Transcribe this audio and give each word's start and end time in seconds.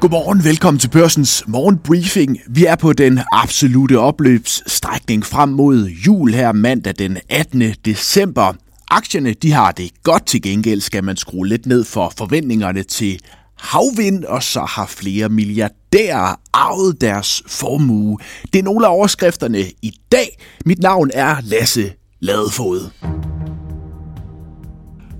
Godmorgen, 0.00 0.44
velkommen 0.44 0.78
til 0.78 0.88
Børsens 0.88 1.44
morgenbriefing. 1.46 2.38
Vi 2.48 2.64
er 2.64 2.76
på 2.76 2.92
den 2.92 3.20
absolute 3.32 3.98
opløbsstrækning 3.98 5.26
frem 5.26 5.48
mod 5.48 5.84
jul 5.84 6.32
her 6.32 6.52
mandag 6.52 6.94
den 6.98 7.18
18. 7.30 7.74
december. 7.84 8.52
Aktierne 8.90 9.32
de 9.32 9.52
har 9.52 9.72
det 9.72 9.90
godt 10.02 10.26
til 10.26 10.42
gengæld, 10.42 10.80
skal 10.80 11.04
man 11.04 11.16
skrue 11.16 11.48
lidt 11.48 11.66
ned 11.66 11.84
for 11.84 12.12
forventningerne 12.18 12.82
til 12.82 13.20
havvind, 13.58 14.24
og 14.24 14.42
så 14.42 14.60
har 14.60 14.86
flere 14.86 15.28
milliardærer 15.28 16.40
arvet 16.52 17.00
deres 17.00 17.42
formue. 17.46 18.18
Det 18.52 18.58
er 18.58 18.62
nogle 18.62 18.86
af 18.86 18.90
overskrifterne 18.90 19.60
i 19.82 19.92
dag. 20.12 20.38
Mit 20.66 20.78
navn 20.78 21.10
er 21.14 21.36
Lasse 21.42 21.92
Ladefod. 22.20 22.90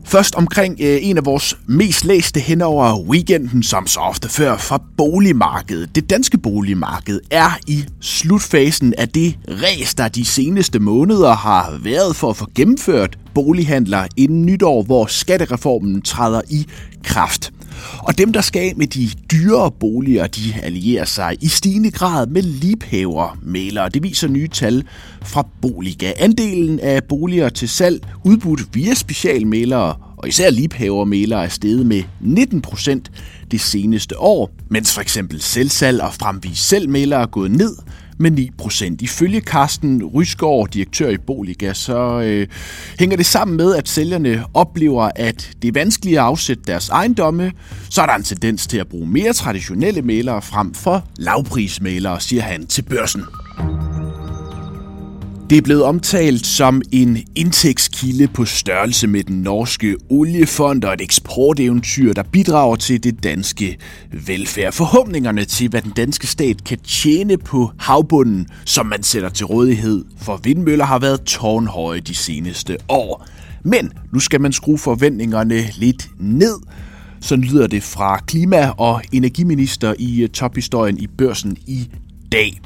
Først 0.08 0.34
omkring 0.34 0.76
øh, 0.80 0.98
en 1.02 1.16
af 1.16 1.24
vores 1.26 1.58
mest 1.66 2.04
læste 2.04 2.40
hen 2.40 2.62
over 2.62 3.00
weekenden, 3.00 3.62
som 3.62 3.86
så 3.86 4.00
ofte 4.00 4.28
før 4.28 4.56
fra 4.56 4.82
boligmarkedet. 4.96 5.94
Det 5.94 6.10
danske 6.10 6.38
boligmarked 6.38 7.20
er 7.30 7.58
i 7.66 7.84
slutfasen 8.00 8.94
af 8.98 9.08
det 9.08 9.38
ræs, 9.48 9.94
der 9.94 10.08
de 10.08 10.24
seneste 10.24 10.78
måneder 10.78 11.32
har 11.34 11.78
været 11.82 12.16
for 12.16 12.30
at 12.30 12.36
få 12.36 12.46
gennemført 12.54 13.18
bolighandler 13.34 14.06
inden 14.16 14.46
nytår, 14.46 14.82
hvor 14.82 15.06
skattereformen 15.06 16.02
træder 16.02 16.40
i 16.50 16.66
kraft. 17.04 17.52
Og 17.98 18.18
dem, 18.18 18.32
der 18.32 18.40
skal 18.40 18.72
med 18.76 18.86
de 18.86 19.10
dyre 19.32 19.70
boliger, 19.80 20.26
de 20.26 20.54
allierer 20.62 21.04
sig 21.04 21.36
i 21.40 21.48
stigende 21.48 21.90
grad 21.90 22.26
med 22.26 22.42
liebhavermalere. 22.42 23.88
Det 23.88 24.02
viser 24.02 24.28
nye 24.28 24.48
tal 24.48 24.84
fra 25.22 25.46
Boliga. 25.62 26.12
Andelen 26.16 26.80
af 26.80 27.04
boliger 27.04 27.48
til 27.48 27.68
salg 27.68 28.06
udbudt 28.24 28.60
via 28.72 28.94
specialmalere 28.94 29.94
og 30.16 30.28
især 30.28 30.50
liebhavermalere 30.50 31.44
er 31.44 31.48
steget 31.48 31.86
med 31.86 32.02
19 32.20 32.62
procent 32.62 33.10
det 33.50 33.60
seneste 33.60 34.18
år, 34.18 34.50
mens 34.70 34.94
for 34.94 35.00
eksempel 35.00 35.40
selvsalg 35.40 36.00
og 36.00 36.14
fremvis 36.14 36.58
selvmalere 36.58 37.22
er 37.22 37.26
gået 37.26 37.50
ned 37.50 37.76
med 38.18 38.30
9 38.30 38.50
procent. 38.58 39.02
Ifølge 39.02 39.40
Carsten 39.40 40.04
Rysgaard, 40.04 40.68
direktør 40.68 41.08
i 41.08 41.16
Boliga, 41.16 41.72
så 41.72 42.20
øh, 42.20 42.46
hænger 42.98 43.16
det 43.16 43.26
sammen 43.26 43.56
med, 43.56 43.74
at 43.74 43.88
sælgerne 43.88 44.44
oplever, 44.54 45.10
at 45.16 45.50
det 45.62 45.68
er 45.68 45.72
vanskeligt 45.72 46.18
at 46.18 46.24
afsætte 46.24 46.62
deres 46.66 46.88
ejendomme. 46.88 47.52
Så 47.90 48.02
er 48.02 48.06
der 48.06 48.14
en 48.14 48.22
tendens 48.22 48.66
til 48.66 48.78
at 48.78 48.86
bruge 48.88 49.06
mere 49.06 49.32
traditionelle 49.32 50.02
malere 50.02 50.42
frem 50.42 50.74
for 50.74 51.04
lavprismalere, 51.18 52.20
siger 52.20 52.42
han 52.42 52.66
til 52.66 52.82
børsen. 52.82 53.22
Det 55.50 55.58
er 55.58 55.62
blevet 55.62 55.82
omtalt 55.82 56.46
som 56.46 56.82
en 56.92 57.18
indtægtskilde 57.34 58.28
på 58.28 58.44
størrelse 58.44 59.06
med 59.06 59.24
den 59.24 59.42
norske 59.42 59.96
oliefond 60.10 60.84
og 60.84 60.94
et 60.94 61.00
eksporteventyr, 61.00 62.12
der 62.12 62.22
bidrager 62.22 62.76
til 62.76 63.04
det 63.04 63.24
danske 63.24 63.78
velfærd. 64.26 64.72
Forhåbningerne 64.72 65.44
til, 65.44 65.68
hvad 65.68 65.82
den 65.82 65.90
danske 65.90 66.26
stat 66.26 66.64
kan 66.64 66.78
tjene 66.78 67.38
på 67.38 67.70
havbunden, 67.78 68.46
som 68.64 68.86
man 68.86 69.02
sætter 69.02 69.28
til 69.28 69.46
rådighed 69.46 70.04
for 70.18 70.40
vindmøller, 70.44 70.84
har 70.84 70.98
været 70.98 71.20
tårnhøje 71.22 72.00
de 72.00 72.14
seneste 72.14 72.76
år. 72.88 73.26
Men 73.62 73.92
nu 74.12 74.20
skal 74.20 74.40
man 74.40 74.52
skrue 74.52 74.78
forventningerne 74.78 75.64
lidt 75.76 76.08
ned. 76.20 76.56
Så 77.20 77.36
lyder 77.36 77.66
det 77.66 77.82
fra 77.82 78.18
klima- 78.18 78.70
og 78.76 79.02
energiminister 79.12 79.94
i 79.98 80.28
tophistorien 80.32 80.98
i 80.98 81.06
børsen 81.06 81.56
i 81.66 81.88
dag. 82.32 82.60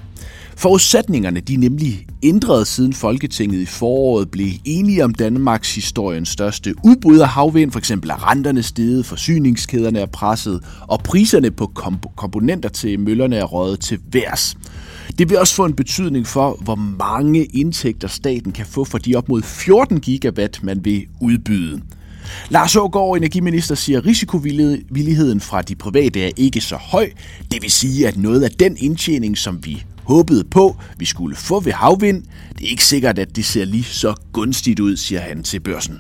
Forudsætningerne 0.60 1.40
de 1.40 1.54
er 1.54 1.58
nemlig 1.58 2.06
ændret 2.22 2.66
siden 2.66 2.92
Folketinget 2.92 3.60
i 3.60 3.66
foråret 3.66 4.30
blev 4.30 4.48
enige 4.64 5.04
om 5.04 5.14
Danmarks 5.14 5.74
historiens 5.74 6.28
største 6.28 6.74
udbud 6.84 7.18
af 7.18 7.28
havvind. 7.28 7.72
For 7.72 7.78
eksempel 7.78 8.10
er 8.10 8.30
renterne 8.30 8.62
steget, 8.62 9.06
forsyningskæderne 9.06 9.98
er 9.98 10.06
presset, 10.06 10.64
og 10.80 11.00
priserne 11.00 11.50
på 11.50 11.72
komp- 11.78 12.14
komponenter 12.16 12.68
til 12.68 13.00
møllerne 13.00 13.36
er 13.36 13.44
røget 13.44 13.80
til 13.80 13.98
værs. 14.12 14.56
Det 15.18 15.30
vil 15.30 15.38
også 15.38 15.54
få 15.54 15.64
en 15.64 15.74
betydning 15.74 16.26
for, 16.26 16.58
hvor 16.62 16.74
mange 16.74 17.44
indtægter 17.44 18.08
staten 18.08 18.52
kan 18.52 18.66
få 18.66 18.84
for 18.84 18.98
de 18.98 19.14
op 19.16 19.28
mod 19.28 19.42
14 19.42 20.00
gigawatt, 20.00 20.62
man 20.62 20.84
vil 20.84 21.06
udbyde. 21.20 21.80
Lars 22.48 22.76
Ågaard, 22.76 23.16
energiminister, 23.16 23.74
siger, 23.74 23.98
at 23.98 24.06
risikovilligheden 24.06 25.40
fra 25.40 25.62
de 25.62 25.74
private 25.74 26.22
er 26.22 26.30
ikke 26.36 26.60
så 26.60 26.76
høj. 26.76 27.10
Det 27.52 27.62
vil 27.62 27.70
sige, 27.70 28.08
at 28.08 28.16
noget 28.16 28.42
af 28.42 28.50
den 28.50 28.76
indtjening, 28.80 29.38
som 29.38 29.66
vi 29.66 29.84
håbede 30.10 30.44
på, 30.44 30.76
vi 30.98 31.04
skulle 31.04 31.36
få 31.36 31.60
ved 31.60 31.72
havvind. 31.72 32.22
Det 32.58 32.66
er 32.66 32.70
ikke 32.70 32.84
sikkert, 32.84 33.18
at 33.18 33.36
det 33.36 33.44
ser 33.44 33.64
lige 33.64 33.84
så 33.84 34.14
gunstigt 34.32 34.80
ud, 34.80 34.96
siger 34.96 35.20
han 35.20 35.42
til 35.42 35.60
børsen. 35.60 35.98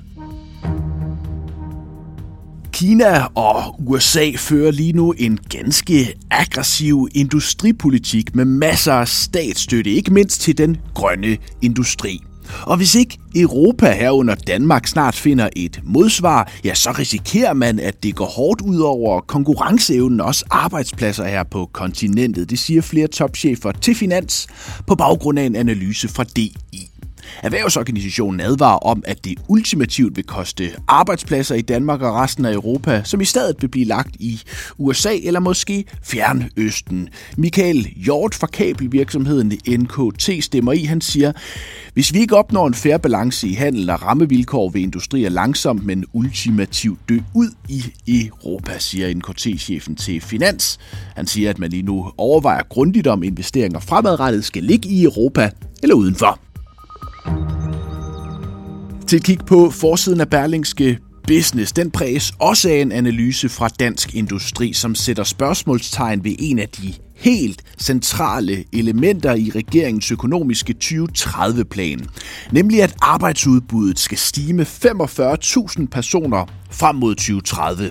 Kina 2.72 3.24
og 3.34 3.80
USA 3.86 4.30
fører 4.36 4.70
lige 4.70 4.92
nu 4.92 5.12
en 5.12 5.38
ganske 5.48 6.14
aggressiv 6.30 7.08
industripolitik 7.14 8.34
med 8.34 8.44
masser 8.44 8.92
af 8.92 9.08
statsstøtte, 9.08 9.90
ikke 9.90 10.12
mindst 10.12 10.40
til 10.40 10.58
den 10.58 10.76
grønne 10.94 11.36
industri. 11.62 12.20
Og 12.62 12.76
hvis 12.76 12.94
ikke 12.94 13.18
Europa 13.36 13.92
herunder 13.92 14.34
Danmark 14.34 14.86
snart 14.86 15.14
finder 15.14 15.48
et 15.56 15.80
modsvar, 15.84 16.52
ja, 16.64 16.74
så 16.74 16.90
risikerer 16.90 17.52
man, 17.52 17.78
at 17.78 18.02
det 18.02 18.14
går 18.14 18.26
hårdt 18.26 18.60
ud 18.60 18.78
over 18.78 19.20
konkurrenceevnen 19.20 20.20
og 20.20 20.26
også 20.26 20.44
arbejdspladser 20.50 21.24
her 21.24 21.42
på 21.42 21.70
kontinentet. 21.72 22.50
Det 22.50 22.58
siger 22.58 22.82
flere 22.82 23.06
topchefer 23.06 23.72
til 23.72 23.94
Finans 23.94 24.46
på 24.86 24.94
baggrund 24.94 25.38
af 25.38 25.44
en 25.44 25.56
analyse 25.56 26.08
fra 26.08 26.24
DI. 26.24 26.89
Erhvervsorganisationen 27.42 28.40
advarer 28.40 28.78
om, 28.78 29.02
at 29.06 29.24
det 29.24 29.38
ultimativt 29.48 30.16
vil 30.16 30.24
koste 30.24 30.70
arbejdspladser 30.88 31.54
i 31.54 31.62
Danmark 31.62 32.02
og 32.02 32.14
resten 32.14 32.44
af 32.44 32.52
Europa, 32.52 33.02
som 33.04 33.20
i 33.20 33.24
stedet 33.24 33.56
vil 33.60 33.68
blive 33.68 33.84
lagt 33.84 34.16
i 34.18 34.42
USA 34.78 35.16
eller 35.22 35.40
måske 35.40 35.84
Fjernøsten. 36.02 37.08
Michael 37.36 37.88
Hjort 37.96 38.34
fra 38.34 38.46
kabelvirksomheden 38.46 39.52
NKT 39.68 40.44
stemmer 40.44 40.72
i. 40.72 40.84
Han 40.84 41.00
siger, 41.00 41.32
hvis 41.94 42.14
vi 42.14 42.18
ikke 42.18 42.36
opnår 42.36 42.66
en 42.66 42.74
færre 42.74 42.98
balance 42.98 43.48
i 43.48 43.52
handel 43.52 43.90
og 43.90 44.02
rammevilkår 44.02 44.68
vil 44.68 44.82
industrier 44.82 45.28
langsomt, 45.28 45.86
men 45.86 46.04
ultimativt 46.12 46.98
dø 47.08 47.18
ud 47.34 47.48
i 47.68 47.84
Europa, 48.08 48.78
siger 48.78 49.14
NKT-chefen 49.14 49.96
til 49.96 50.20
Finans. 50.20 50.78
Han 51.16 51.26
siger, 51.26 51.50
at 51.50 51.58
man 51.58 51.70
lige 51.70 51.82
nu 51.82 52.12
overvejer 52.18 52.62
grundigt 52.68 53.06
om 53.06 53.22
investeringer 53.22 53.80
fremadrettet 53.80 54.44
skal 54.44 54.62
ligge 54.62 54.88
i 54.88 55.04
Europa 55.04 55.50
eller 55.82 55.94
udenfor. 55.94 56.49
Til 59.10 59.16
et 59.16 59.24
kig 59.24 59.38
på 59.46 59.70
forsiden 59.70 60.20
af 60.20 60.28
Berlingske 60.28 60.98
Business, 61.26 61.72
den 61.72 61.90
præges 61.90 62.32
også 62.38 62.68
af 62.68 62.74
en 62.74 62.92
analyse 62.92 63.48
fra 63.48 63.68
Dansk 63.68 64.14
Industri, 64.14 64.72
som 64.72 64.94
sætter 64.94 65.24
spørgsmålstegn 65.24 66.24
ved 66.24 66.34
en 66.38 66.58
af 66.58 66.68
de 66.68 66.94
helt 67.14 67.62
centrale 67.78 68.64
elementer 68.72 69.34
i 69.34 69.50
regeringens 69.54 70.10
økonomiske 70.10 70.74
2030-plan, 70.84 72.06
nemlig 72.52 72.82
at 72.82 72.94
arbejdsudbuddet 73.02 73.98
skal 73.98 74.18
stige 74.18 74.52
med 74.52 74.66
45.000 74.66 75.86
personer 75.86 76.46
frem 76.70 76.96
mod 76.96 77.14
2030. 77.14 77.90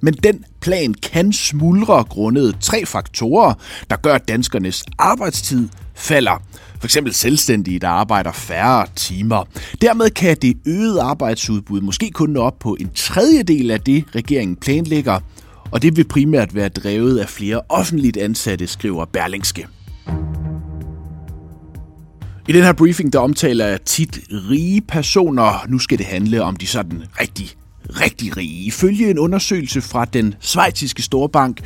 Men 0.00 0.14
den 0.14 0.44
plan 0.60 0.94
kan 0.94 1.32
smuldre 1.32 2.04
grundet 2.04 2.56
tre 2.60 2.86
faktorer, 2.86 3.54
der 3.90 3.96
gør, 3.96 4.18
danskernes 4.18 4.84
arbejdstid 4.98 5.68
falder. 6.00 6.42
For 6.78 6.86
eksempel 6.86 7.14
selvstændige, 7.14 7.78
der 7.78 7.88
arbejder 7.88 8.32
færre 8.32 8.86
timer. 8.96 9.44
Dermed 9.80 10.10
kan 10.10 10.36
det 10.42 10.56
øgede 10.66 11.02
arbejdsudbud 11.02 11.80
måske 11.80 12.10
kun 12.10 12.30
nå 12.30 12.40
op 12.40 12.58
på 12.58 12.76
en 12.80 12.90
tredjedel 12.94 13.70
af 13.70 13.80
det, 13.80 14.04
regeringen 14.14 14.56
planlægger, 14.56 15.20
og 15.70 15.82
det 15.82 15.96
vil 15.96 16.08
primært 16.08 16.54
være 16.54 16.68
drevet 16.68 17.18
af 17.18 17.28
flere 17.28 17.60
offentligt 17.68 18.16
ansatte, 18.16 18.66
skriver 18.66 19.04
Berlingske. 19.04 19.66
I 22.48 22.52
den 22.52 22.62
her 22.62 22.72
briefing, 22.72 23.12
der 23.12 23.18
omtaler 23.18 23.66
jeg 23.66 23.82
tit 23.82 24.20
rige 24.30 24.80
personer. 24.80 25.66
Nu 25.68 25.78
skal 25.78 25.98
det 25.98 26.06
handle 26.06 26.42
om 26.42 26.56
de 26.56 26.66
sådan 26.66 27.02
rigtig 27.20 27.56
rigtig 28.00 28.36
rige. 28.36 28.66
Ifølge 28.66 29.10
en 29.10 29.18
undersøgelse 29.18 29.80
fra 29.80 30.04
den 30.04 30.34
svejtiske 30.40 31.02
storbank 31.02 31.60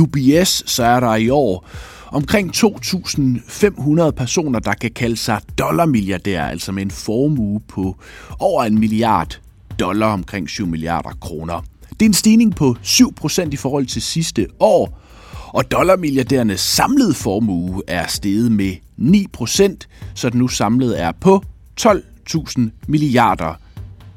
UBS, 0.00 0.70
så 0.70 0.84
er 0.84 1.00
der 1.00 1.14
i 1.14 1.30
år 1.30 1.68
omkring 2.12 2.50
2.500 2.56 4.10
personer, 4.10 4.58
der 4.58 4.74
kan 4.74 4.90
kalde 4.90 5.16
sig 5.16 5.40
dollarmilliardærer, 5.58 6.48
altså 6.48 6.72
med 6.72 6.82
en 6.82 6.90
formue 6.90 7.60
på 7.68 7.96
over 8.38 8.64
en 8.64 8.78
milliard 8.78 9.40
dollar, 9.78 10.12
omkring 10.12 10.48
7 10.48 10.66
milliarder 10.66 11.10
kroner. 11.20 11.64
Det 11.90 12.02
er 12.02 12.06
en 12.06 12.14
stigning 12.14 12.56
på 12.56 12.76
7% 12.82 13.48
i 13.52 13.56
forhold 13.56 13.86
til 13.86 14.02
sidste 14.02 14.46
år, 14.60 15.00
og 15.46 15.70
dollarmilliardærernes 15.70 16.60
samlede 16.60 17.14
formue 17.14 17.82
er 17.88 18.06
steget 18.06 18.52
med 18.52 18.72
9%, 18.98 20.12
så 20.14 20.30
den 20.30 20.38
nu 20.38 20.48
samlet 20.48 21.00
er 21.02 21.12
på 21.12 21.44
12.000 21.80 22.60
milliarder 22.86 23.54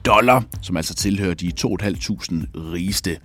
dollar, 0.06 0.44
som 0.62 0.78
altså 0.78 0.94
tilhører 0.94 1.34
de 1.34 1.52
2.500 1.60 1.66
rigeste. 2.56 3.18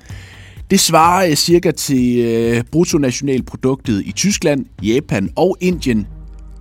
Det 0.70 0.80
svarer 0.80 1.30
øh, 1.30 1.34
cirka 1.34 1.70
til 1.70 2.18
øh, 2.18 2.64
bruttonationalproduktet 2.72 4.02
i 4.06 4.12
Tyskland, 4.12 4.66
Japan 4.82 5.30
og 5.36 5.56
Indien 5.60 6.06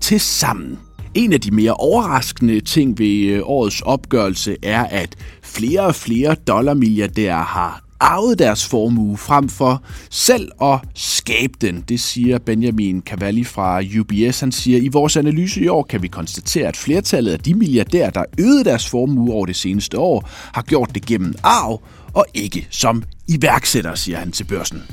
til 0.02 0.20
sammen. 0.20 0.80
En 1.14 1.34
af 1.34 1.42
de 1.42 1.52
mere 1.52 1.74
overraskende 1.74 2.60
ting 2.60 3.00
ved 3.00 3.26
øh, 3.26 3.42
årets 3.44 3.82
opgørelse 3.82 4.58
er, 4.64 4.84
at 4.84 5.16
flere 5.44 5.82
og 5.82 5.96
flere 5.96 6.36
dollarmilliardærer 6.48 7.44
har 7.44 7.84
arvet 8.00 8.40
deres 8.40 8.68
formue 8.68 9.18
frem 9.18 9.50
for 9.50 9.84
selv 10.10 10.52
at 10.62 10.80
skabe 10.96 11.54
den. 11.62 11.84
Det 11.90 12.00
siger 12.00 12.40
Benjamin 12.40 13.02
Cavalli 13.02 13.44
fra 13.44 13.82
UBS. 14.00 14.40
Han 14.40 14.52
siger, 14.52 14.80
i 14.80 14.88
vores 14.88 15.18
analyse 15.18 15.62
i 15.62 15.68
år 15.68 15.84
kan 15.84 16.02
vi 16.02 16.08
konstatere, 16.08 16.68
at 16.68 16.78
flertallet 16.78 17.32
af 17.32 17.40
de 17.40 17.54
milliardærer, 17.54 18.10
der 18.10 18.24
øgede 18.40 18.64
deres 18.64 18.90
formue 18.90 19.34
over 19.34 19.46
det 19.46 19.56
seneste 19.56 20.00
år, 20.00 20.30
har 20.54 20.62
gjort 20.62 20.96
det 20.96 21.06
gennem 21.06 21.36
arv 21.44 21.82
og 22.18 22.26
ikke 22.34 22.68
som 22.70 23.04
iværksætter, 23.28 23.96
siger 23.96 24.18
han 24.18 24.32
til 24.32 24.44
børsen. 24.44 24.84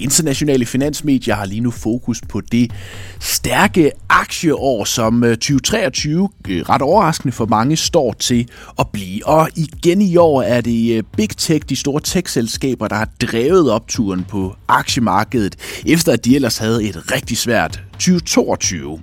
Internationale 0.00 0.66
finansmedier 0.66 1.34
har 1.34 1.44
lige 1.44 1.60
nu 1.60 1.70
fokus 1.70 2.20
på 2.28 2.40
det 2.40 2.72
stærke 3.20 3.90
aktieår, 4.08 4.84
som 4.84 5.24
øh, 5.24 5.30
2023 5.36 6.28
øh, 6.48 6.62
ret 6.68 6.82
overraskende 6.82 7.32
for 7.32 7.46
mange 7.46 7.76
står 7.76 8.12
til 8.12 8.48
at 8.78 8.88
blive. 8.92 9.26
Og 9.26 9.48
igen 9.56 10.02
i 10.02 10.16
år 10.16 10.42
er 10.42 10.60
det 10.60 10.96
øh, 10.96 11.02
Big 11.16 11.30
Tech, 11.30 11.68
de 11.68 11.76
store 11.76 12.00
tech-selskaber, 12.00 12.88
der 12.88 12.96
har 12.96 13.08
drevet 13.22 13.70
opturen 13.70 14.24
på 14.24 14.56
aktiemarkedet, 14.68 15.82
efter 15.86 16.12
at 16.12 16.24
de 16.24 16.34
ellers 16.34 16.58
havde 16.58 16.88
et 16.88 17.12
rigtig 17.12 17.36
svært 17.36 17.82
2022. 17.92 19.00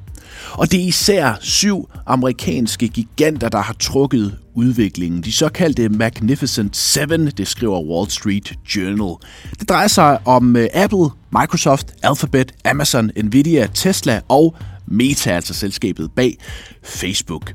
Og 0.52 0.72
det 0.72 0.80
er 0.80 0.88
især 0.88 1.38
syv 1.42 1.90
amerikanske 2.06 2.88
giganter, 2.88 3.50
der 3.50 3.62
har 3.62 3.74
trukket 3.74 4.38
udviklingen. 4.54 5.22
De 5.22 5.32
såkaldte 5.32 5.90
Magnificent 5.90 6.78
Seven, 6.78 7.28
det 7.28 7.48
skriver 7.48 7.82
Wall 7.82 8.10
Street 8.10 8.54
Journal. 8.76 9.16
Det 9.60 9.70
drejer 9.70 9.88
sig 9.88 10.20
om 10.28 10.56
øh, 10.56 10.68
Apple, 10.74 11.10
Microsoft, 11.40 11.88
Alphabet, 12.04 12.52
Amazon, 12.66 13.12
Nvidia, 13.24 13.68
Tesla 13.74 14.22
og 14.30 14.56
Meta, 14.88 15.32
altså 15.32 15.54
selskabet 15.54 16.12
bag 16.12 16.38
Facebook. 16.84 17.54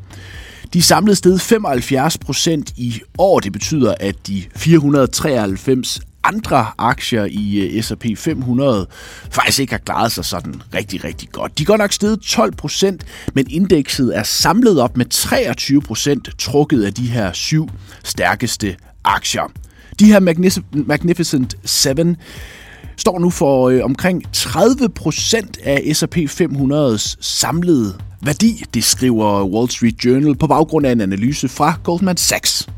De 0.73 0.83
samlede 0.83 1.17
sted 1.17 1.39
75 1.39 2.19
procent 2.19 2.73
i 2.77 3.01
år. 3.19 3.41
Det 3.41 3.53
betyder, 3.53 3.95
at 4.01 4.27
de 4.27 4.45
493 4.57 6.01
andre 6.25 6.67
aktier 6.79 7.25
i 7.31 7.59
øh, 7.59 7.83
S&P 7.83 8.05
500 8.17 8.87
faktisk 9.31 9.61
ikke 9.61 9.73
har 9.73 9.79
klaret 9.79 10.13
sig 10.13 10.25
sådan 10.25 10.63
rigtig, 10.75 11.05
rigtig 11.05 11.29
godt. 11.33 11.59
De 11.59 11.65
går 11.65 11.77
nok 11.77 11.93
steget 11.93 12.21
12 12.21 12.55
procent, 12.57 13.05
men 13.35 13.47
indekset 13.51 14.17
er 14.17 14.23
samlet 14.23 14.81
op 14.81 14.97
med 14.97 15.07
23 15.07 15.83
procent 15.83 16.29
trukket 16.39 16.85
af 16.85 16.95
de 16.95 17.07
her 17.07 17.33
syv 17.33 17.69
stærkeste 18.05 18.77
aktier. 19.05 19.53
De 20.01 20.05
her 20.07 20.21
Magnificent 20.87 21.55
7 21.65 21.91
står 22.97 23.19
nu 23.19 23.31
for 23.31 23.69
øh, 23.69 23.85
omkring 23.85 24.33
30 24.33 24.89
procent 24.89 25.59
af 25.65 25.97
S&P 25.97 26.17
500's 26.17 27.17
samlede 27.21 27.95
værdi, 28.23 28.65
det 28.75 28.85
skriver 28.85 29.45
Wall 29.45 29.71
Street 29.71 30.05
Journal 30.05 30.37
på 30.37 30.47
baggrund 30.47 30.87
af 30.87 30.93
en 30.93 31.01
analyse 31.01 31.49
fra 31.49 31.75
Goldman 31.85 32.17
Sachs. 32.17 32.69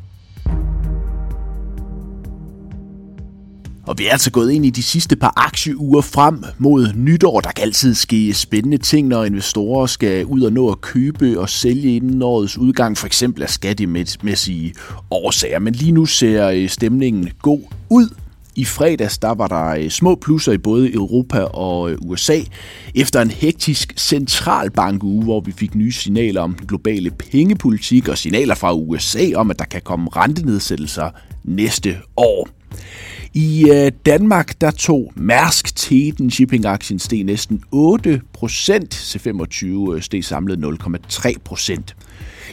Og 3.87 3.99
vi 3.99 4.07
er 4.07 4.13
altså 4.13 4.31
gået 4.31 4.53
ind 4.53 4.67
i 4.67 4.71
de 4.71 4.83
sidste 4.83 5.17
par 5.17 5.33
aktieuger 5.37 6.01
frem 6.01 6.45
mod 6.59 6.93
nytår. 6.95 7.41
Der 7.41 7.51
kan 7.51 7.63
altid 7.65 7.95
ske 7.95 8.35
spændende 8.35 8.79
ting, 8.79 9.09
når 9.09 9.25
investorer 9.25 9.87
skal 9.87 10.25
ud 10.25 10.43
og 10.43 10.53
nå 10.53 10.71
at 10.71 10.81
købe 10.81 11.41
og 11.41 11.49
sælge 11.49 11.97
inden 11.97 12.23
årets 12.23 12.59
udgang, 12.59 12.99
for 12.99 13.07
eksempel 13.07 13.43
af 13.43 13.51
skattemæssige 13.51 14.75
årsager. 15.11 15.59
Men 15.59 15.75
lige 15.75 15.93
nu 15.93 16.07
ser 16.07 16.49
øh, 16.49 16.69
stemningen 16.69 17.31
god 17.43 17.61
ud. 17.91 18.09
I 18.57 18.65
fredags 18.65 19.19
der 19.19 19.35
var 19.35 19.47
der 19.47 19.67
øh, 19.67 19.91
små 19.91 20.15
plusser 20.15 20.53
i 20.53 20.59
både 20.59 20.95
Europa 20.95 21.41
og 21.41 21.91
øh, 21.91 21.99
USA, 22.01 22.39
efter 22.95 23.23
en 23.23 23.31
hektisk 23.31 23.93
centralbankuge, 23.97 25.25
hvor 25.25 25.41
vi 25.41 25.53
fik 25.53 25.75
nye 25.75 25.93
signaler 25.93 26.41
om 26.41 26.55
den 26.55 26.67
globale 26.67 27.11
pengepolitik 27.11 28.09
og 28.09 28.19
signaler 28.19 28.55
fra 28.55 28.75
USA 28.75 29.25
om, 29.35 29.51
at 29.51 29.59
der 29.59 29.65
kan 29.65 29.81
komme 29.85 30.11
rentenedsættelser 30.17 31.11
næste 31.45 31.97
år. 32.17 32.49
I 33.35 33.71
øh, 33.71 33.93
Danmark, 34.07 34.61
der 34.61 34.71
tog 34.71 35.13
Mærsk 35.17 35.77
Teten 35.77 36.31
shipping-aktien 36.31 36.99
steg 36.99 37.25
næsten 37.25 37.63
8%, 37.75 37.79
C25 38.93 39.67
øh, 39.67 40.03
steg 40.03 40.25
samlet 40.25 40.65
0,3 40.87 41.33
procent. 41.45 41.97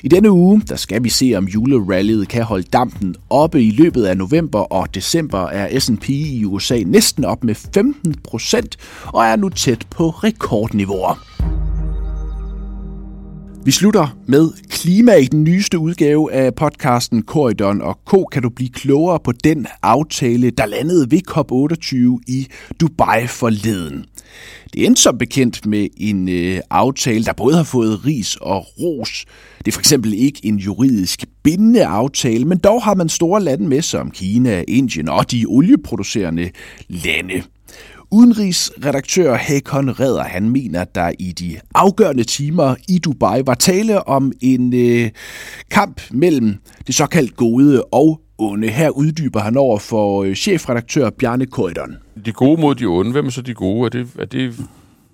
I 0.04 0.08
denne 0.08 0.32
uge, 0.32 0.62
der 0.70 0.76
skal 0.76 1.04
vi 1.04 1.10
se, 1.10 1.34
om 1.38 1.46
julerallyet 1.46 2.28
kan 2.28 2.44
holde 2.44 2.64
dampen 2.64 3.16
oppe 3.30 3.64
i 3.64 3.72
løbet 3.72 4.06
af 4.06 4.18
november 4.18 4.60
og 4.60 4.96
december, 4.96 5.40
er 5.48 5.80
S&P 5.80 6.10
i 6.10 6.46
USA 6.46 6.84
næsten 6.86 7.26
op 7.26 7.44
med 7.44 7.56
15 7.56 8.16
procent 8.24 8.78
og 9.06 9.26
er 9.26 9.36
nu 9.36 9.50
tæt 9.50 9.86
på 9.90 10.10
rekordniveauer. 10.10 11.29
Vi 13.66 13.72
slutter 13.72 14.18
med 14.28 14.50
klima 14.70 15.14
i 15.14 15.26
den 15.26 15.44
nyeste 15.44 15.80
udgave 15.80 16.34
af 16.34 16.56
podcasten 16.56 17.22
Korridon 17.22 17.82
og 17.82 18.00
K. 18.06 18.14
Kan 18.32 18.42
du 18.42 18.50
blive 18.50 18.70
klogere 18.70 19.20
på 19.20 19.32
den 19.32 19.68
aftale, 19.82 20.50
der 20.50 20.66
landede 20.66 21.12
ved 21.12 21.22
COP28 21.30 22.24
i 22.28 22.48
Dubai 22.82 23.28
forleden? 23.28 24.06
Det 24.74 24.86
endte 24.86 25.02
som 25.02 25.18
bekendt 25.18 25.66
med 25.66 25.88
en 25.98 26.30
øh, 26.30 26.60
aftale, 26.70 27.26
der 27.26 27.34
både 27.34 27.56
har 27.56 27.64
fået 27.64 28.06
ris 28.06 28.36
og 28.36 28.66
ros. 28.80 29.26
Det 29.58 29.68
er 29.68 29.72
for 29.72 29.82
eksempel 29.82 30.14
ikke 30.14 30.40
en 30.44 30.58
juridisk 30.58 31.26
bindende 31.44 31.86
aftale, 31.86 32.46
men 32.46 32.58
dog 32.58 32.84
har 32.84 32.96
man 32.96 33.10
store 33.10 33.44
lande 33.44 33.68
med 33.68 33.82
som 33.82 34.12
Kina, 34.12 34.64
Indien 34.68 35.10
og 35.10 35.32
de 35.32 35.46
olieproducerende 35.48 36.50
lande. 36.88 37.44
Udenrigsredaktør 38.12 39.36
Hakon 39.36 40.00
Redder, 40.00 40.24
han 40.24 40.50
mener, 40.50 40.82
at 40.82 40.96
der 40.96 41.12
i 41.20 41.32
de 41.32 41.60
afgørende 41.76 42.24
timer 42.24 42.76
i 42.88 43.00
Dubai 43.00 43.42
var 43.46 43.54
tale 43.54 44.08
om 44.08 44.32
en 44.42 44.74
øh, 44.74 45.10
kamp 45.72 46.02
mellem 46.12 46.56
det 46.88 46.96
såkaldt 46.96 47.36
gode 47.36 47.84
og 47.84 48.22
onde. 48.38 48.68
Her 48.68 48.90
uddyber 48.90 49.40
han 49.40 49.58
over 49.58 49.80
for 49.80 50.24
øh, 50.24 50.36
chefredaktør 50.36 51.10
Bjarne 51.10 51.46
Køjderen. 51.46 51.98
De 52.26 52.32
gode 52.32 52.62
mod 52.62 52.76
de 52.76 52.86
onde, 52.86 53.12
hvem 53.12 53.26
er 53.26 53.30
så 53.30 53.42
de 53.42 53.54
gode? 53.54 53.86
Er 53.86 53.90
det, 53.90 54.08
er 54.20 54.26
det, 54.26 54.56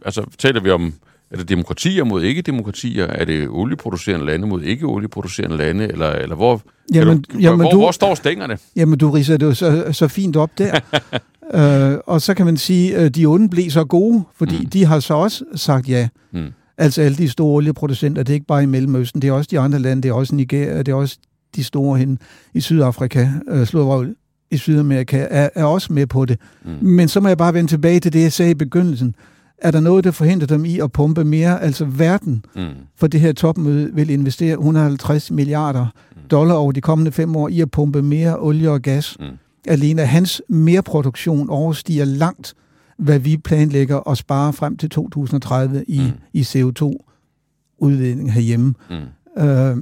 altså, 0.05 0.25
taler 0.37 0.61
vi 0.61 0.69
om 0.69 0.93
er 1.31 1.37
det 1.37 1.49
demokratier 1.49 2.03
mod 2.03 2.23
ikke-demokratier? 2.23 3.05
Er 3.05 3.25
det 3.25 3.47
olieproducerende 3.49 4.25
lande 4.25 4.47
mod 4.47 4.61
ikke-olieproducerende 4.61 5.57
lande? 5.57 5.87
Eller, 5.87 6.11
eller 6.11 6.35
hvor, 6.35 6.61
jamen, 6.93 7.21
du, 7.21 7.37
jamen, 7.39 7.59
hvor, 7.59 7.71
du, 7.71 7.77
hvor 7.77 7.91
står 7.91 8.15
stængerne? 8.15 8.57
Jamen, 8.75 8.99
du 8.99 9.09
riser 9.09 9.37
det 9.37 9.45
jo 9.45 9.53
så, 9.53 9.85
så 9.91 10.07
fint 10.07 10.35
op 10.35 10.57
der. 10.57 10.79
Øh, 11.53 11.97
og 12.05 12.21
så 12.21 12.33
kan 12.33 12.45
man 12.45 12.57
sige, 12.57 12.97
at 12.97 13.15
de 13.15 13.25
onde 13.25 13.49
blev 13.49 13.69
så 13.69 13.83
gode, 13.83 14.23
fordi 14.35 14.59
mm. 14.59 14.69
de 14.69 14.85
har 14.85 14.99
så 14.99 15.13
også 15.13 15.43
sagt 15.55 15.89
ja. 15.89 16.07
Mm. 16.33 16.47
Altså 16.77 17.01
alle 17.01 17.17
de 17.17 17.29
store 17.29 17.55
olieproducenter, 17.55 18.23
det 18.23 18.29
er 18.29 18.33
ikke 18.33 18.45
bare 18.45 18.63
i 18.63 18.65
Mellemøsten, 18.65 19.21
det 19.21 19.27
er 19.27 19.31
også 19.31 19.47
de 19.51 19.59
andre 19.59 19.79
lande, 19.79 20.03
det 20.03 20.09
er 20.09 20.13
også 20.13 20.35
Nigeria, 20.35 20.77
det 20.77 20.87
er 20.87 20.95
også 20.95 21.17
de 21.55 21.63
store 21.63 21.97
hen 21.97 22.19
i 22.53 22.61
Sydafrika, 22.61 23.27
øh, 23.49 23.65
slået 23.65 24.15
i 24.51 24.57
Sydamerika, 24.57 25.27
er, 25.29 25.49
er 25.55 25.63
også 25.63 25.93
med 25.93 26.07
på 26.07 26.25
det. 26.25 26.39
Mm. 26.65 26.71
Men 26.81 27.07
så 27.07 27.19
må 27.19 27.27
jeg 27.27 27.37
bare 27.37 27.53
vende 27.53 27.69
tilbage 27.69 27.99
til 27.99 28.13
det, 28.13 28.21
jeg 28.21 28.33
sagde 28.33 28.51
i 28.51 28.55
begyndelsen. 28.55 29.15
Er 29.57 29.71
der 29.71 29.79
noget, 29.79 30.03
der 30.03 30.11
forhindrer 30.11 30.47
dem 30.47 30.65
i 30.65 30.79
at 30.79 30.91
pumpe 30.91 31.23
mere? 31.23 31.61
Altså 31.61 31.85
verden 31.85 32.45
mm. 32.55 32.67
for 32.95 33.07
det 33.07 33.19
her 33.19 33.33
topmøde 33.33 33.93
vil 33.93 34.09
investere 34.09 34.51
150 34.51 35.31
milliarder 35.31 35.85
mm. 36.15 36.21
dollar 36.31 36.55
over 36.55 36.71
de 36.71 36.81
kommende 36.81 37.11
fem 37.11 37.35
år 37.35 37.49
i 37.49 37.61
at 37.61 37.71
pumpe 37.71 38.01
mere 38.01 38.39
olie 38.39 38.71
og 38.71 38.81
gas. 38.81 39.17
Mm 39.19 39.25
alene 39.67 40.05
hans 40.05 40.41
merproduktion 40.49 41.49
overstiger 41.49 42.05
langt, 42.05 42.53
hvad 42.97 43.19
vi 43.19 43.37
planlægger 43.37 44.09
at 44.09 44.17
spare 44.17 44.53
frem 44.53 44.77
til 44.77 44.89
2030 44.89 45.83
i, 45.87 45.99
mm. 45.99 46.11
i 46.33 46.41
CO2-udledning 46.41 48.31
herhjemme. 48.31 48.73
Mm. 48.89 49.43
Øh, 49.43 49.77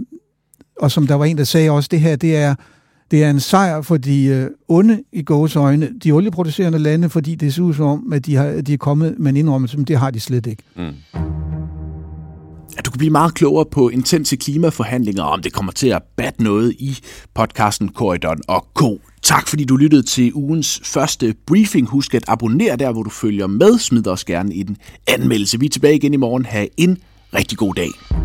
og 0.80 0.92
som 0.92 1.08
der 1.08 1.16
var 1.16 1.25
en, 1.25 1.38
der 1.38 1.44
sagde 1.44 1.72
også, 1.72 1.90
det 1.92 2.00
her, 2.00 2.16
det 2.16 2.36
er, 2.36 2.56
det 3.12 3.24
er 3.24 3.30
en 3.30 3.40
sejr 3.40 3.82
for 3.82 3.98
de 3.98 4.25
øh, 4.25 4.50
onde 4.68 5.04
i 5.12 5.25
øjne, 5.56 5.90
de 6.04 6.12
olieproducerende 6.12 6.80
lande, 6.80 7.10
fordi 7.10 7.36
det 7.36 7.54
ser 7.54 7.62
ud 7.62 7.74
som 7.74 7.86
om, 7.86 8.13
at 8.13 8.25
de, 8.25 8.36
har, 8.36 8.62
de 8.62 8.74
er 8.74 8.78
kommet 8.78 9.16
med 9.20 9.32
en 9.32 9.38
indrømmelse, 9.38 9.78
men 9.78 9.86
det 9.86 9.98
har 9.98 10.12
de 10.12 10.20
slet 10.20 10.48
ikke. 10.48 10.63
Mm. 10.75 11.52
At 12.77 12.86
du 12.86 12.92
kan 12.92 12.98
blive 12.98 13.12
meget 13.12 13.34
klogere 13.34 13.65
på 13.65 13.89
intense 13.89 14.36
klimaforhandlinger, 14.36 15.24
om 15.24 15.42
det 15.42 15.53
kommer 15.53 15.72
til 15.72 15.88
at 15.88 16.01
batte 16.18 16.44
noget 16.44 16.72
i 16.80 16.98
podcasten 17.36 17.89
Korridoren 17.89 18.42
og 18.48 18.68
Co. 18.74 19.01
Tak 19.22 19.48
fordi 19.48 19.63
du 19.63 19.75
lyttede 19.75 20.03
til 20.03 20.32
ugens 20.34 20.82
første 20.84 21.36
briefing. 21.48 21.88
Husk 21.88 22.15
at 22.15 22.24
abonnere 22.27 22.75
der, 22.75 22.92
hvor 22.92 23.03
du 23.03 23.10
følger 23.10 23.48
med. 23.48 23.80
Smid 23.80 24.08
os 24.08 24.25
gerne 24.25 24.53
i 24.53 24.63
den 24.63 24.77
anmeldelse. 25.08 25.60
Vi 25.60 25.65
er 25.65 25.70
tilbage 25.70 25.96
igen 25.96 26.13
i 26.13 26.18
morgen. 26.18 26.46
Ha' 26.46 26.65
en 26.77 26.98
rigtig 27.34 27.58
god 27.58 27.74
dag. 27.74 28.23